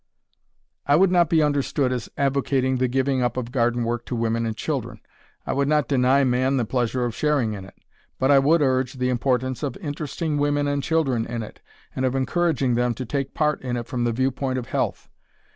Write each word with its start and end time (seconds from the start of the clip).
I 0.87 0.95
would 0.95 1.11
not 1.11 1.29
be 1.29 1.43
understood 1.43 1.91
as 1.91 2.09
advocating 2.17 2.77
the 2.77 2.87
giving 2.87 3.21
up 3.21 3.37
of 3.37 3.51
garden 3.51 3.83
work 3.83 4.03
to 4.07 4.15
women 4.15 4.47
and 4.47 4.57
children. 4.57 4.99
I 5.45 5.53
would 5.53 5.67
not 5.67 5.87
deny 5.87 6.23
man 6.23 6.57
the 6.57 6.65
pleasure 6.65 7.05
of 7.05 7.13
sharing 7.13 7.53
in 7.53 7.65
it. 7.65 7.75
But 8.17 8.31
I 8.31 8.39
would 8.39 8.63
urge 8.63 8.93
the 8.93 9.09
importance 9.09 9.61
of 9.61 9.77
interesting 9.77 10.39
women 10.39 10.67
and 10.67 10.81
children 10.81 11.27
in 11.27 11.43
it, 11.43 11.61
and 11.95 12.03
of 12.03 12.15
encouraging 12.15 12.73
them 12.73 12.95
to 12.95 13.05
take 13.05 13.35
part 13.35 13.61
in 13.61 13.77
it 13.77 13.85
from 13.85 14.03
the 14.03 14.11
viewpoint 14.11 14.57
of 14.57 14.69
health. 14.69 15.07